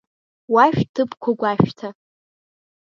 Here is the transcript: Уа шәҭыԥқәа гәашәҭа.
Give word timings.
Уа 0.53 0.65
шәҭыԥқәа 0.75 1.31
гәашәҭа. 1.39 1.89